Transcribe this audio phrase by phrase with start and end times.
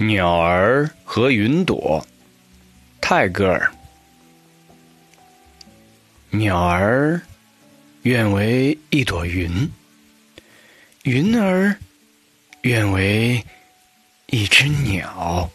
[0.00, 2.06] 鸟儿和云朵。
[3.00, 3.68] 泰戈尔。
[6.30, 7.20] 鸟儿
[8.02, 9.68] 愿为一朵云。
[11.02, 11.74] 云儿
[12.62, 13.44] 愿为
[14.26, 15.50] 一只鸟。